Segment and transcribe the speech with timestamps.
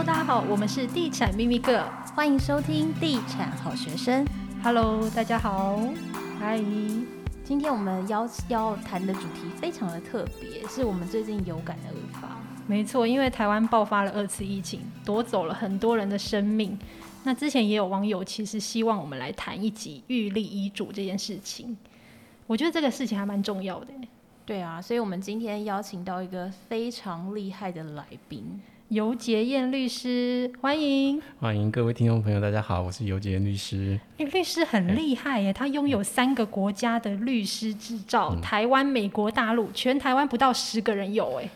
[0.00, 1.84] Hello，大家好，我们是地产秘密客，
[2.14, 4.26] 欢迎收听地产好学生。
[4.62, 5.78] Hello，大家好，
[6.38, 6.58] 嗨，
[7.44, 12.34] 今天我们要要谈的主题非常的特别，是我们最近有感而发。
[12.66, 16.78] 没错，因为台湾爆发了二次疫情，夺走了很多人的生命。
[17.24, 21.76] 那之前也有网友其实希望我们来谈一集预立遗嘱这件事情，
[22.46, 23.88] 我觉得这个事情还蛮重要的。
[24.46, 31.22] 对啊，所以我们今天邀请到一个非常厉害的来宾，游杰燕律师，欢迎。
[31.38, 33.96] 欢迎各位听众朋友，大家好，我是游捷彦律师。
[34.18, 41.48] 哎，律师很厉害耶，他拥有三个国家的律师执照，嗯、台湾、美国、大陆，全台湾不到十个人有哎。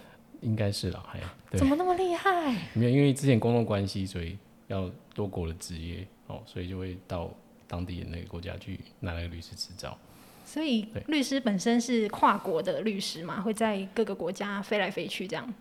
[0.43, 1.19] 应该是了，哎，
[1.59, 2.55] 怎么那么厉害？
[2.73, 4.39] 没有，因为之前公共关系，所以
[4.69, 7.29] 要多国的职业哦，所以就会到
[7.67, 9.99] 当地的那个国家去拿那个律师执照。
[10.45, 15.53] 所以律师本身是跨国的律师嘛，会在各个国家飞来飞去这样。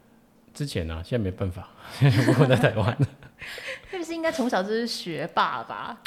[0.54, 1.70] 之前呢、啊，现在没办法，
[2.26, 2.98] 不过在台湾。
[3.91, 5.98] 律师应该从小就是学霸吧？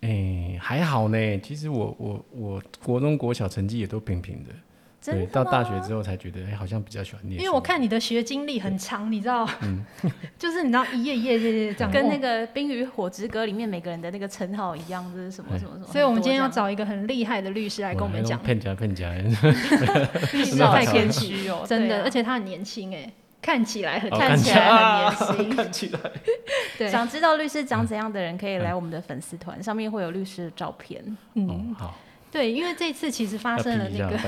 [0.00, 1.38] 哎、欸，还好呢。
[1.40, 4.50] 其实我我我国中国小成绩也都平平的。
[5.04, 7.40] 对，到大学之后才觉得，哎、欸，好像比较喜欢念。
[7.40, 9.82] 因为我看你的学经历很长，你知道，嗯，
[10.36, 15.86] 就是你知道一页一页页这样，跟那个《冰与火之歌》里面每个人的那个称号一样，就是什么什么什么。
[15.86, 18.38] 所以，我们今天要找一个很厉害的律师来跟我们讲。
[18.42, 19.10] 骗家骗家，
[20.32, 23.10] 律师太谦虚哦，真的，而且他很年轻哎，
[23.40, 26.00] 看起来很看起来很年轻，看起来。
[26.76, 31.16] 对，想知道律师长怎样的人，可以来我们的粉丝团，上面会有律师的照片。
[31.34, 31.94] 嗯，好。
[32.30, 34.18] 对，因为这次其实发生了那个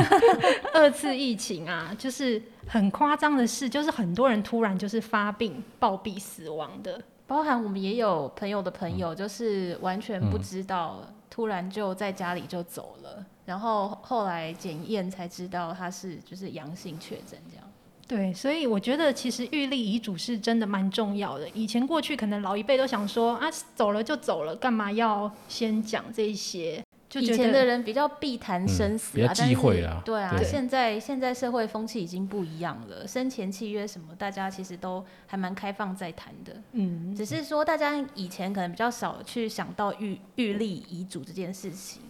[0.72, 17.64] 二次疫情啊，就是很夸张的事，就是很多人突然就是发病暴毙死亡的，包含我们也有朋友的朋友，就是完全不知道，嗯、突然就在家里就走了，然后后来检验才知道他是就是阳性确诊这样。
[18.06, 21.48] 对，所以我觉得其实预立遗嘱是真的蛮重要的。
[21.50, 26.82] 以前过去可能老一辈都想说啊，走了就走了，干嘛要先讲这些？
[27.08, 36.60] 就以前的人比较避谈生死啊，嗯、比较忌讳啊，对啊，对现在现在社会风气已经不一样了，生前契约什么，大家其实都还蛮开放在谈的。
[36.72, 42.02] 嗯，只是说大家以前可能比较少去想到预预立遗嘱这件事情。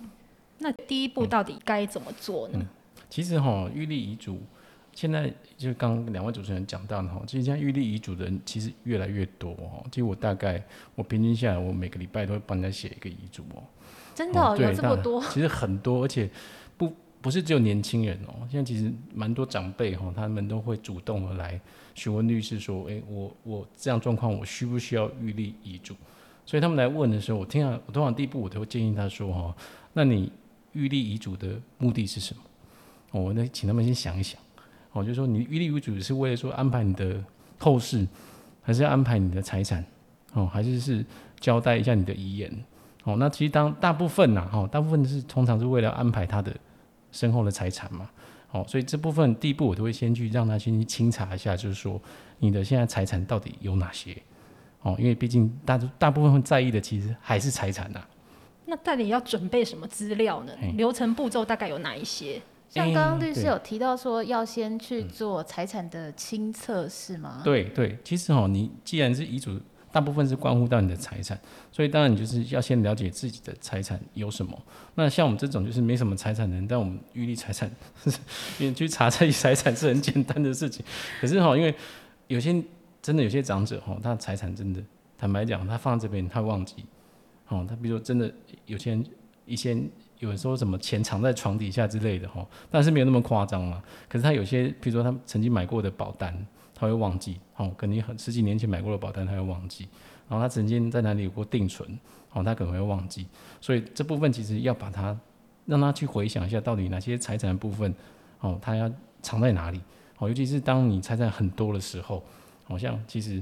[0.59, 2.59] 那第一步到底该怎么做呢？
[2.59, 2.66] 嗯、
[3.11, 4.41] 其实哈，预立遗嘱
[4.94, 9.84] 现在就刚两位主持人讲到的哈，其实现在预立遗嘱的人其实越来越多哦。
[9.91, 10.62] 其实我大概
[10.94, 13.62] 我平均下来，我每个礼拜都会帮人家写一个遗嘱哦。
[14.15, 15.21] 真的、哦哦、有这么多？
[15.25, 16.31] 其实很多，而且
[16.77, 18.47] 不不是只有年轻人哦。
[18.49, 21.61] 现在其实蛮多长辈哈，他们都会主动的来
[21.97, 25.97] 询问律师说：“哎，我我这样状况，我需不需要预立遗嘱？”
[26.47, 29.56] 所以他们来问的时候，我听到，我通常第一步我都会建议他说：“哈，
[29.93, 30.31] 那你
[30.75, 32.43] 预立遗嘱的目的是什么？”
[33.11, 34.41] 我那请他们先想一想。
[34.94, 37.22] 哦，就是说你预立遗嘱是为了说安排你的
[37.59, 38.06] 后事，
[38.62, 39.84] 还是要安排你的财产？
[40.32, 41.05] 哦，还是是
[41.38, 42.50] 交代一下你的遗言？
[43.05, 46.55] 哦，那其实当大部分呐、啊，哈，大部分是通常是为了安排他的
[47.12, 48.09] 身后的财产嘛，
[48.50, 52.00] 哦，所以这部分第一步我都会先去让他先去清查一下，就是说
[52.38, 54.16] 你的现在财产到底有哪些，
[54.82, 58.00] 哦，因为毕竟大大部分会在意的其实还是财产呐。
[58.66, 60.53] 那到底要准备什么资料呢？
[60.76, 62.41] 流程步骤大概有哪一些？
[62.75, 67.41] 像刚刚律师有提到说要先去做财产的清册是吗？
[67.45, 69.61] 对对，其实哦，你既然是遗嘱。
[69.95, 71.39] 大部分是关乎到你的财产，
[71.71, 74.61] 所以当然你就是要先了解自己的财产有什么。
[74.97, 77.71] 那像我们这种就是没什么财产的人，但我们预立财产，
[78.59, 80.85] 因为去查这些财产是很简单的事情。
[81.21, 81.73] 可是哈，因为
[82.27, 82.61] 有些
[83.01, 84.83] 真的有些长者哈，他的财产真的
[85.17, 86.85] 坦白讲，他放在这边他忘记，
[87.47, 88.29] 哦，他比如说真的
[88.67, 89.06] 有些人
[89.47, 89.89] 以前
[90.25, 93.83] 有人说什么钱藏在床底下之类的哈，但是没有那么夸张嘛。
[94.09, 96.35] 可是他有些，比如说他曾经买过的保单。
[96.77, 99.87] 他会忘记，哦，可能很十几年前买过的保单，他会忘记。
[100.29, 101.89] 然后他曾经在哪里有过定存，
[102.33, 103.25] 哦，他可能会忘记。
[103.61, 105.17] 所以这部分其实要把它
[105.67, 107.95] 让他去回想一下，到底哪些财产的部分，
[108.41, 108.91] 哦，他要
[109.23, 109.81] 藏在哪里？
[110.19, 112.20] 哦，尤其是当你财产很多的时候，
[112.65, 113.41] 好像其实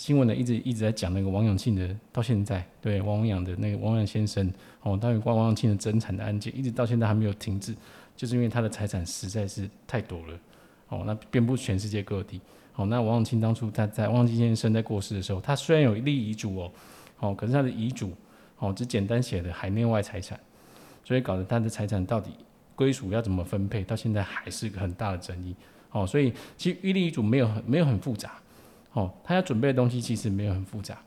[0.00, 4.50] 新闻呢一直一直在讲那个王永庆的，到现在对王永的那个王永先生，
[4.80, 7.74] 哦，当于关王永庆的争产的案件，一直到现在还没有停止，
[8.16, 10.38] 就是因为他的财产实在是太多了。
[10.88, 12.40] 哦，那遍布全世界各地。
[12.76, 16.72] 哦，那王永庆当初他在王永庆先生在过世的时候，他虽然有立遗嘱哦，
[17.18, 18.10] 哦，可是他的遗嘱
[18.58, 20.40] 哦只简单写的海内外财产，
[21.04, 22.30] 所以搞得他的财产到底
[22.74, 25.54] 归属要怎么分配，到现在还是个很大的争议。
[25.90, 28.32] 哦，所以其实预立遗嘱没有很没有很复杂。
[28.92, 30.98] 哦，他要准备的东西其实没有很复杂。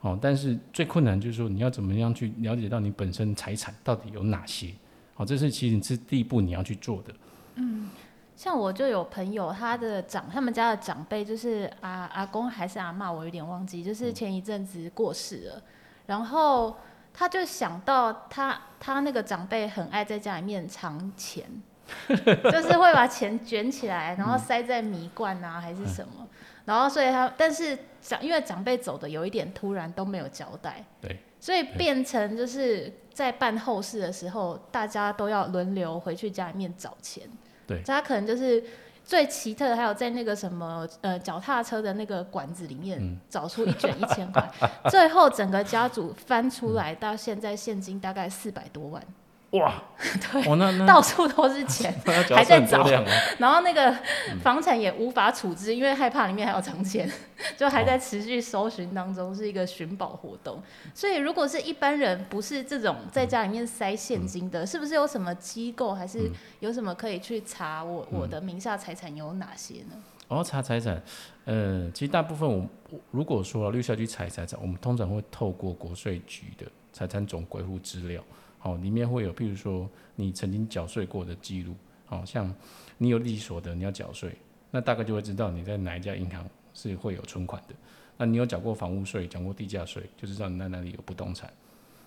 [0.00, 4.68] 哦，但是最困难就是说你要怎么样去了解到你本身财产到底有哪些。
[5.16, 7.14] 哦，这是其实是第一步你要去做的。
[7.56, 7.88] 嗯。
[8.34, 15.62] 像我就有朋友，他的长他们家的长辈就是阿阿公还是阿妈，我有点忘记，就是前一阵子过世了，
[16.06, 16.74] 然后
[17.14, 21.44] 他就想到他他那个长辈很爱在家里面藏钱，
[22.08, 26.26] 就是会把钱卷起来，然后塞在米罐啊还是什么，
[26.64, 37.22] 然后所以他但是长因为长辈走的有一点突然都没有交代，对，所以变成就是在办后事的时候，大家都要轮流回去家里面找钱。
[37.66, 38.62] 对，他可能就是
[39.04, 44.48] 最奇特的，还有在那个什么呃脚踏车的那个管子里面找出一卷一千块，
[44.90, 49.02] 最后整个家族翻出来，到现在现金大概四百多万。
[49.52, 49.82] 哇，
[50.32, 51.92] 对，哦、那那到处都是钱，
[52.34, 52.88] 还在找，
[53.38, 53.94] 然后那个
[54.42, 57.06] 房产也无法处置，因为害怕里面还有藏钱，
[57.54, 60.62] 就还在持续搜寻当中，是一个寻宝活动。
[60.94, 70.02] 所以，如果是一般人，不是这种在家里面塞现金的，是不是有什么机构，还是有什么可以去查我我的名下财产有哪些呢？
[70.28, 71.02] 哦，查财产，
[71.44, 72.66] 呃，其实大部分我
[73.10, 78.24] 如果说律师要去查财产，我们通常会透过国税局的财产总归户资料。
[78.64, 81.74] 好，里面会有，譬如说你曾经缴税过的记录，
[82.06, 82.54] 好像
[82.96, 84.32] 你有利息所得，你要缴税，
[84.70, 87.74] 那大概就会知道你在哪一家银行是会有存款的。
[88.16, 91.52] 那你有缴过房屋税，缴过地价税，就知道你在哪里有不动产。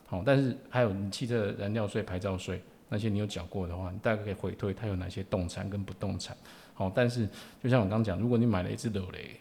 [0.07, 6.37] 好，但是还有你汽车燃料税、牌照税那些你有缴过的话，你大概可以回推它有哪些动产跟不动产。
[6.73, 7.27] 好，但是
[7.61, 9.31] 就像我刚讲，如果你买了一只楼雷，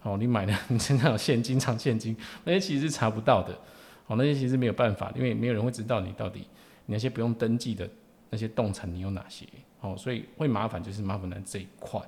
[0.00, 3.56] 好，你买了 你身上有现金、藏现金，那些其实是查不到的。
[4.06, 6.46] 好，那些其实没有办法，因为没有人会知道你到底。
[6.88, 7.90] 那些不用登记的
[8.30, 9.44] 那些动产，你有哪些？
[9.80, 12.00] 哦，所以会麻烦，就是麻烦在这一块。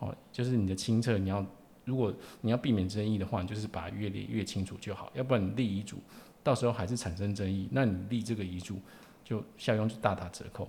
[0.00, 1.42] 哦，就是你的清册，你要
[1.86, 2.12] 如果
[2.42, 5.10] 你要避免争议的话，你就是把它越列越清楚就好。
[5.14, 5.96] 要不然你立遗嘱，
[6.42, 8.78] 到时候还是产生争议，那你立这个遗嘱
[9.24, 10.68] 就效用就大打折扣。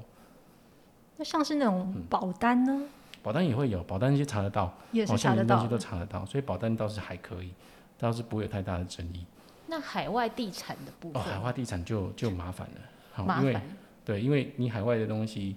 [1.17, 2.71] 那像是那种保单呢？
[2.71, 2.89] 嗯、
[3.21, 7.51] 保单也会有，保单那些查得到，也是查得到，哦、东西都查得到，所以保单倒是还可以，
[7.97, 9.25] 倒是不会有太大的争议。
[9.69, 13.23] 那海外地产的部分，哦，海外地产就就麻烦了。
[13.23, 13.61] 麻烦，因为
[14.03, 15.49] 对，因为你海外的东西，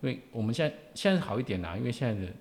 [0.00, 2.32] 因为我们现在现在好一点啦，因为现在的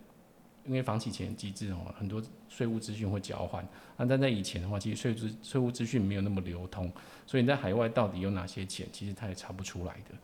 [0.66, 3.64] 因为房企钱机制哦，很多税务资讯会交换，
[3.96, 6.92] 啊，但在以前的话，其实税资税务资讯没有那么流通，
[7.26, 10.16] 所以你在海外到底有哪些钱，其实他也查不出来的，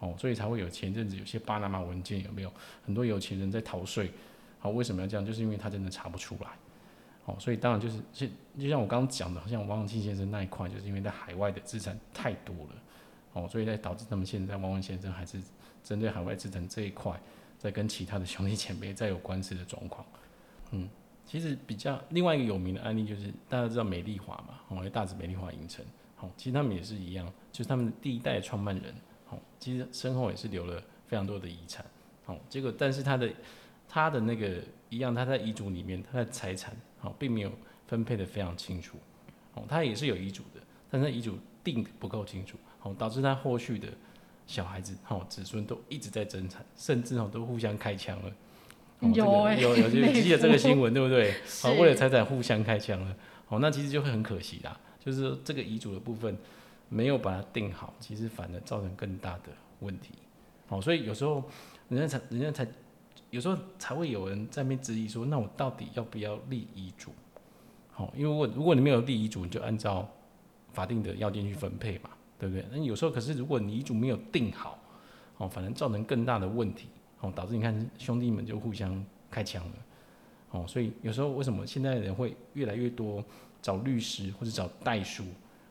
[0.00, 2.52] 哦，所以才会有前阵子有些巴拿马文件有没有？
[2.84, 4.10] 很多有钱人在逃税，
[4.58, 5.24] 好，为什么要这样？
[5.24, 6.48] 就是因为他真的查不出来，
[7.24, 8.26] 哦，所以当然就是就
[8.58, 12.82] 就像我刚刚讲的，好像王永庆先生那一块，就是因为在海外的资产太多了。
[13.34, 15.40] 哦，所以在导致他们现在王文先生还是
[15.82, 17.18] 针对海外资产这一块，
[17.58, 20.04] 在跟其他的兄弟姐妹在有官司的状况。
[20.72, 20.88] 嗯，
[21.24, 25.82] 其实比较另外一个有名的案例就是大家知道美丽华嘛，哦，大紫美丽华影城，
[26.20, 28.94] 哦，其实他们也是一样，就是他们的第一代创办人，
[29.30, 31.86] 哦，其实身后也是留了非常多的遗产，
[32.26, 33.32] 哦，结果但是他的
[33.88, 37.50] 他的那个一样，他在遗嘱里面他的财产，哦，并没有
[37.86, 38.98] 分配的非常清楚，
[39.54, 40.60] 哦，他也是有遗嘱的，
[40.90, 42.58] 但是遗嘱定得不够清楚。
[42.82, 43.88] 哦，导致他后续的
[44.46, 48.30] 小孩子、哦子孙都一直在争产，甚至哦都互相开枪了。
[48.98, 51.32] 哦、有、欸、有有就记得这个新闻对不对？
[51.62, 53.16] 好、哦，为了财产互相开枪了。
[53.48, 56.36] 哦，那其实就会很可惜啦，就是说这个遗嘱的部分
[56.88, 60.10] 没有把它定好，其实反而造成更大的问题。
[60.68, 61.42] 哦，所以有时候
[61.88, 62.66] 人家才人家才
[63.32, 67.10] 有时候才会有人在那边质疑说，那我到底要不要立遗嘱？
[67.90, 70.08] 好、因为我如果你没有立遗嘱，你就按照
[70.72, 72.10] 法定的要件去分配嘛。
[72.38, 72.66] 对不对？
[72.72, 74.76] 那有时候可是，如果你遗嘱没有定好，
[75.36, 76.88] 哦，反正造成更大的问题，
[77.20, 79.74] 哦，导致你看兄弟们就互相开枪了，
[80.50, 83.24] 哦，所以有时候为什么现在人会越来越多
[83.60, 85.22] 找律师或者找代书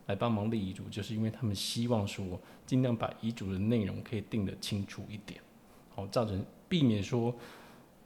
[0.06, 5.38] 来帮忙立遗嘱，就是因为他们希望说尽量把遗嘱的内容可以定得清楚一点，
[5.94, 7.34] 哦，造成避免说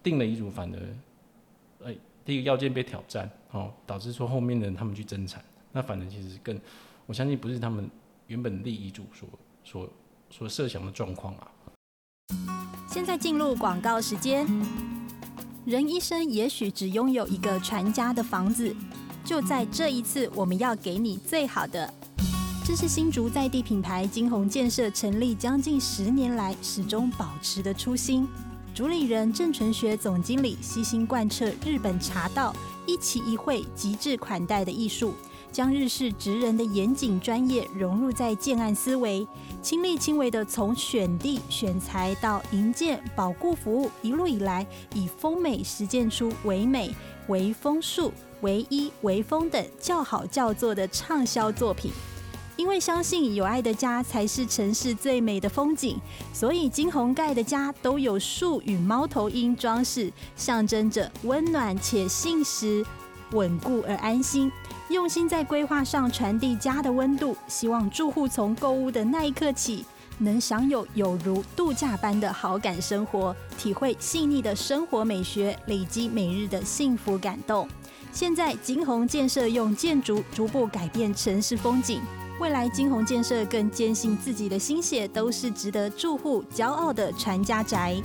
[0.03, 6.59] 定了遗嘱反而，哎，第一个要件被挑战，哦，导致说后面的人他们去争产，那反而其实更，
[7.07, 7.89] 我相信不是他们。
[8.27, 9.29] 原本立遗嘱所
[9.63, 9.89] 所
[10.31, 11.49] 所设想的状况啊。
[12.91, 14.45] 现在进入广告时间。
[15.65, 18.75] 人一生也许只拥有一个传家的房子，
[19.25, 21.95] 就在这一次，我们要给你最好的。
[22.65, 28.27] 这是新竹在地品牌金鸿建设成立将近十年来始终保持的初心。
[28.77, 32.55] 主理人郑纯学总经理悉心贯彻日本茶道
[32.85, 35.15] 一期一会极致款待的艺术。
[35.51, 39.27] 将日式职人的严谨专业融入在建案思维，
[39.63, 46.95] 亲力亲为的从选地选材到营建保固服务，一路以来以丰美实践出唯美、
[47.29, 51.91] 唯风树、唯一、唯风等叫好叫座的畅销作品。
[52.57, 56.01] 因为相信有爱的家才是城市最美的风景，
[56.33, 62.85] 所以金鸿盖的家都有树与猫头鹰装饰，象征着温暖且信实、
[63.33, 64.51] 稳固而安心。
[64.89, 69.85] 用心在规划上传递家的温度，希望住户从购物的那一刻起，
[70.19, 77.69] 能享有有如度假般的好感生活，体会细腻的生活美学，累积每日的幸福感动。
[78.13, 82.01] 现在金鸿建设用建筑逐步改变城市风景。
[82.39, 87.97] 未来金鸿建设更坚信自己的心血都是值得住户骄傲的传家宅。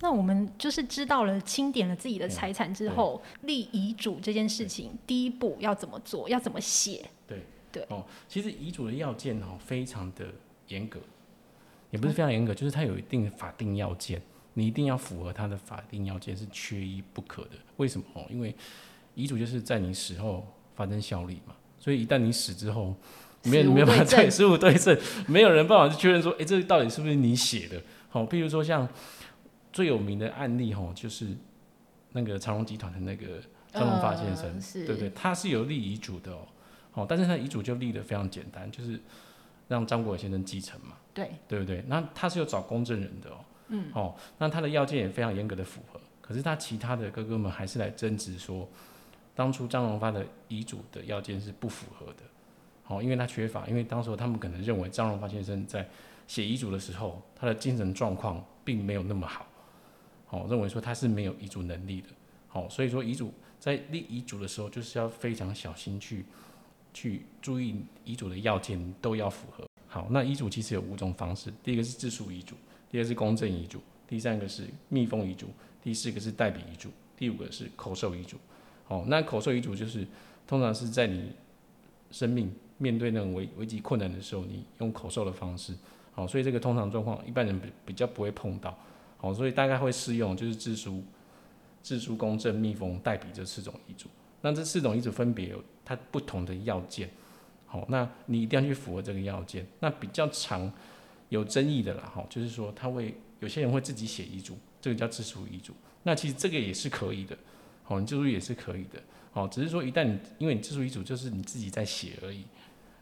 [0.00, 6.28] 那我们就是知道了清点了自己的财产之后，立遗嘱这件事情，第一步要怎么做？
[6.28, 7.04] 要怎么写？
[7.26, 10.26] 对对哦，其实遗嘱的要件哦非常的
[10.68, 11.00] 严格，
[11.90, 14.22] 也不是非常严格，就是它有一定的法定要件，
[14.54, 17.50] 你一定要符合它的法定要件是缺一不可的。
[17.78, 18.24] 为什么哦？
[18.30, 18.54] 因为
[19.16, 20.46] 遗嘱就是在你死后。
[20.78, 22.94] 发生效力嘛，所以一旦你死之后，
[23.42, 27.82] 没有没有办法对十五对证， 没有人办法去确认说，哎、欸，这到底是不是你写的？
[28.08, 28.88] 好，譬如说像
[29.72, 31.26] 最有名的案例哈，就是
[32.12, 33.40] 那个长隆集团的那个
[33.72, 35.10] 张荣发先生，呃、对不对？
[35.10, 36.46] 他是有立遗嘱的哦，
[36.92, 39.00] 好，但是他遗嘱就立的非常简单，就是
[39.66, 41.82] 让张国伟先生继承嘛，对，对不对？
[41.88, 43.38] 那他是有找公证人的哦，
[43.70, 48.68] 嗯，哦，那他的要件也非常严格的符合，可是他其他的哥哥们还是来争执说。
[49.38, 52.24] 当初张荣发的遗嘱的要件是不符合的，
[52.82, 55.88] 好，因为他缺乏，因为当时他们可能认为张荣发先生在
[56.26, 59.46] 写遗嘱的时候，他的精神状况并没有那么好，
[60.26, 62.08] 好，认为说他是没有遗嘱能力的，
[62.48, 66.24] 好，所以说遗嘱在立遗嘱的时候，就是要非常小心去
[66.92, 69.64] 去注意遗嘱的要件都要符合。
[69.86, 72.56] 好，那遗嘱其实有五种方式，第一个是自书遗嘱，
[72.90, 75.46] 第二个是公证遗嘱，第三个是密封遗嘱，
[75.80, 78.36] 第四个是代笔遗嘱，第五个是口授遗嘱。
[78.88, 80.06] 哦，那口授遗嘱就是
[80.46, 81.32] 通常是在你
[82.10, 85.74] 生命面对那种危危急困难的时候，你用口授的方式。
[86.12, 88.76] 好，所以这个通常状况一般人比比较不会碰到。
[89.18, 91.02] 好，所以大概会适用就是自书、
[91.82, 94.08] 自书、公证、密封、代笔这四种遗嘱。
[94.40, 97.10] 那这四种遗嘱分别有它不同的要件。
[97.66, 99.66] 好，那你一定要去符合这个要件。
[99.80, 100.72] 那比较常
[101.28, 105.74] 有争议的啦，哈，就是说他会有些人会自己写遗嘱，这个叫自书遗嘱。
[106.04, 107.36] 那其实这个也是可以的。
[107.88, 109.02] 哦，你自书也是可以的，
[109.32, 112.44] 哦，只是说一旦因为你自书遗嘱就是你自己在写而已，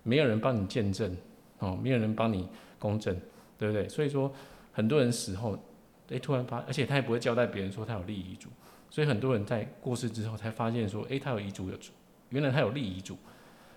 [0.04, 1.16] 没有人帮你见证，
[1.58, 3.20] 哦，没有人帮你公证，
[3.58, 3.88] 对不对？
[3.88, 4.32] 所以说
[4.72, 5.54] 很多人死后，
[6.08, 8.48] 哎、欸，突然发，而且他也不会交代别人说他有立遗嘱，
[8.88, 11.76] 所以很多人在过世之后才发现说，哎、欸，他有遗嘱有，
[12.28, 13.18] 原来他有立遗嘱，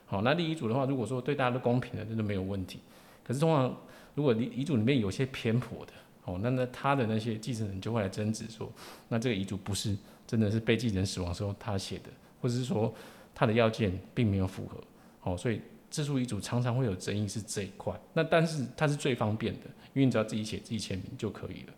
[0.06, 2.80] 好，那立遗嘱的话，如果说对大家都公平的，那就没有问题。
[3.24, 3.75] 可是通常
[4.13, 5.94] 如果遗遗嘱里面有些偏颇的，
[6.25, 8.72] 哦，那那他的那些继承人就会来争执说，
[9.08, 9.98] 那这个遗嘱不是。
[10.29, 12.93] 真的是被继承人死亡时候他写的，或者是说
[13.33, 14.79] 他的要件并没有符合，
[15.24, 15.59] 哦，所以
[15.89, 18.00] 自书遗嘱常常会有争议是这一块。
[18.13, 19.62] 那但是它是最方便的，
[19.95, 21.74] 因为你只要自己写自己签名就可以了，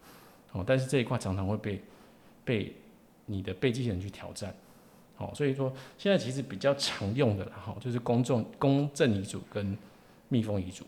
[0.52, 1.82] 哦，但是这一块常常会被
[2.44, 2.76] 被
[3.26, 4.54] 你的被继承人去挑战，
[5.16, 9.78] 哦，所以说现在其实比较常用的啦，哈，就是公证公证遗嘱跟
[10.28, 10.84] 密封遗嘱，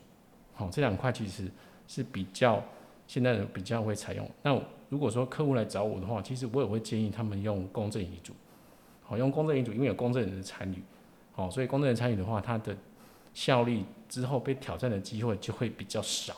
[0.53, 1.49] 好，这两块其实
[1.87, 2.61] 是比较
[3.07, 4.29] 现在人比较会采用。
[4.41, 4.61] 那
[4.93, 8.31] 如果说客户来找我的话，其实我也会建议他们用公证遗嘱，
[9.01, 10.83] 好，用公证遗嘱，因为有公证人的参与，
[11.31, 12.77] 好，所以公证人参与的话，它的
[13.33, 16.35] 效力之后被挑战的机会就会比较少，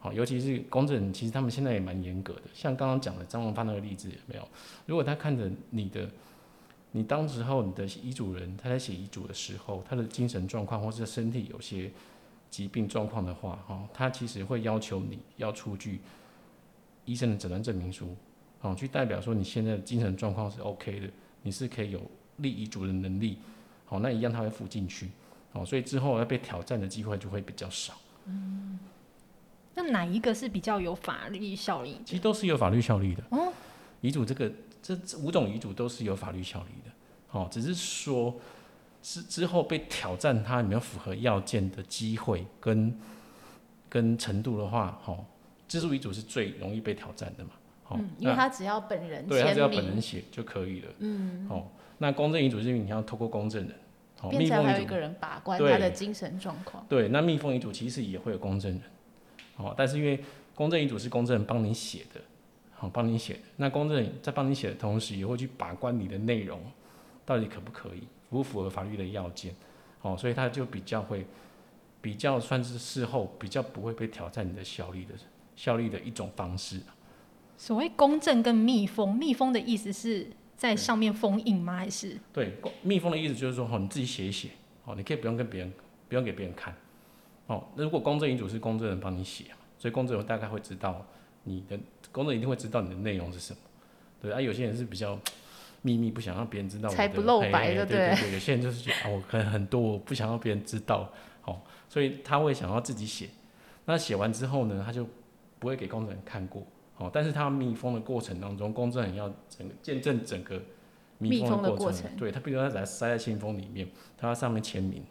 [0.00, 4.48] 好，尤其是公证人，其实他们现在也蛮严格的，像刚刚讲的张荣发那个例子有没有？
[4.86, 6.10] 如果他看着你的，
[6.90, 11.92] 你当时候你的遗嘱人他在写遗嘱的时候，他的精神状况或者身体有些
[12.50, 16.00] 疾病状况的话，哈，他其实会要求你要出具。
[17.08, 18.14] 医生的诊断证明书，
[18.60, 21.08] 好，去代表说你现在的精神状况是 OK 的，
[21.42, 21.98] 你是可以有
[22.36, 23.38] 立遗嘱的能力，
[23.86, 25.10] 好，那一样他会附进去，
[25.54, 27.94] 哦，所以之后要被挑战的机会就会比较少。
[28.26, 28.78] 嗯，
[29.74, 31.98] 那哪一个是比较有法律效力？
[32.04, 33.24] 其实都是有法律效力的。
[33.30, 33.50] 哦，
[34.02, 36.92] 遗嘱这个这五种遗嘱都是有法律效力的，
[37.32, 38.36] 哦，只是说
[39.02, 42.94] 是之后被挑战它有没有符合要件的机会跟
[43.88, 45.24] 跟程度的话，好。
[45.68, 47.50] 自助遗嘱是最容易被挑战的嘛？
[47.84, 50.88] 好、嗯，因为他只要本人对他只要本人写就可以了。
[50.98, 53.74] 嗯，好，那公证遗嘱是因为你要透过公证人，
[54.20, 56.84] 哦，密封一个人把关他的精神状况。
[56.88, 58.82] 对，那密封遗嘱其实也会有公证人，
[59.56, 60.22] 哦，但是因为
[60.54, 62.20] 公证遗嘱是公证人帮你写的，
[62.74, 66.60] 好，帮你写的，那公证人在帮你写的同时，也会去把关你的内容
[67.24, 69.54] 到底可不可以，符不符合法律的要件，
[70.02, 71.24] 哦，所以他就比较会
[72.02, 75.14] 比较算是事后比较不会被挑战你的效力的。
[75.58, 76.80] 效力的一种方式。
[77.56, 81.78] 所谓公证跟密封，密封的意思是在上面封印吗？
[81.78, 82.16] 还是？
[82.32, 84.50] 对，密封的意思就是说，哦，你自己写一写，
[84.84, 85.72] 哦，你可以不用跟别人，
[86.08, 86.72] 不用给别人看，
[87.48, 89.46] 哦，那如果公证遗嘱是公证人帮你写，
[89.78, 91.04] 所以公证人大概会知道
[91.42, 91.76] 你的，
[92.12, 93.58] 公证一定会知道你的内容是什么，
[94.22, 95.18] 对啊，有些人是比较。
[95.80, 98.32] 秘密不想让别人知道，才不露白的，对对对。
[98.32, 101.08] 有些人就是觉得啊，我可能很多，我不想让别人知道，
[101.44, 103.28] 哦，所以他会想要自己写。
[103.84, 105.06] 那写完之后呢，他就
[105.58, 110.62] 不会给公证人看过，哦，但是他密封的过程当中，公证人要整个见证整个
[111.18, 115.04] 密封的过程，对他，比如说他把它塞在信封里面，他要上面签名。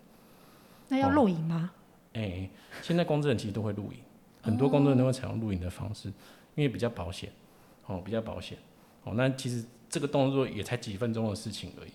[0.89, 1.71] 那要录影吗？
[2.13, 2.49] 哎、欸，
[2.81, 3.99] 现在公证人其实都会录影，
[4.41, 6.07] 很多公证人都会采用录影的方式，
[6.55, 7.31] 因为比较保险，
[7.85, 8.57] 哦，比较保险，
[9.03, 9.65] 哦，那其实。
[9.89, 11.91] 这个动作也才几分钟的事情而已，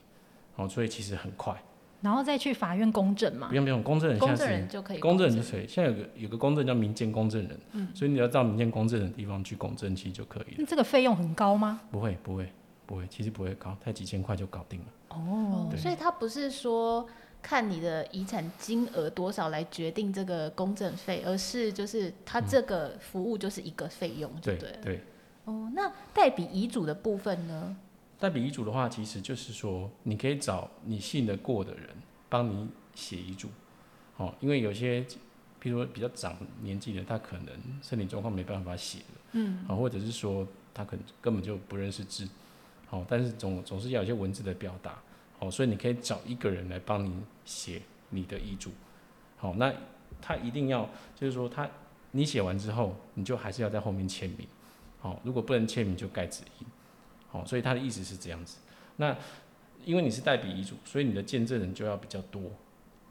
[0.56, 1.62] 哦，所以其实很快。
[2.02, 3.48] 然后再去法院公证嘛？
[3.48, 4.98] 不用不用，公证人现在是公证人就可以。
[4.98, 5.66] 公证人是谁？
[5.66, 10.56] 现在有个有个公证叫民间公证人，嗯，所以你要到民间公证的地方去公证，其实就可以了。
[10.58, 11.80] 那这个费用很高吗？
[11.90, 12.52] 不会不会
[12.84, 14.86] 不会，其实不会高，才几千块就搞定了。
[15.10, 17.06] 哦，所以他不是说
[17.40, 25.00] 看你的遗产金额多少来决定这个公证费，而是就是他这个服务就是一个费用，对对对。
[25.44, 27.76] 哦，那代笔遗嘱的部分呢？
[28.22, 31.88] 代笔遗嘱的话，其实就是说，你可以找你信得过的人
[32.28, 33.48] 帮你写遗嘱，
[34.16, 35.02] 哦，因为有些，
[35.60, 37.48] 譬如说比较长年纪的，他可能
[37.82, 42.28] 身体状况没办法写了，嗯，啊，或者是说他可能根本就不认识字，
[42.90, 45.02] 哦，但是总总是要有些文字的表达，
[45.40, 47.12] 哦，所以你可以找一个人来帮你
[47.44, 48.70] 写你的遗嘱，
[49.36, 49.74] 好，那
[50.20, 51.68] 他一定要就是说他
[52.12, 54.46] 你写完之后，你就还是要在后面签名，
[55.00, 56.66] 好，如果不能签名就盖指印。
[57.32, 58.58] 哦，所以他的意思是这样子。
[58.96, 59.16] 那
[59.84, 62.42] 因为你是代笔遗嘱，所以你的见证人就要比较多，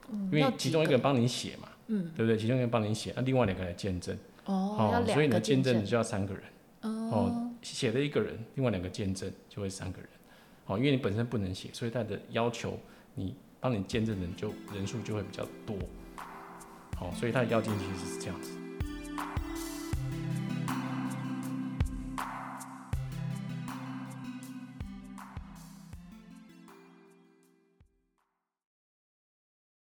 [0.10, 2.38] 嗯、因为其中一个人帮你写嘛，嗯，对不对？
[2.38, 4.16] 其中一个人帮你写，那另外两个来见证。
[4.46, 6.44] 哦，哦，所以你的见证人就要三个人。
[6.84, 10.10] 哦，写的一个人，另外两个见证就会三个人。
[10.66, 12.80] 哦，因为你本身不能写，所以他的要求
[13.16, 15.76] 你帮你见证人就人数就会比较多。
[17.02, 18.61] 哦，所以他的要件其实是这样子。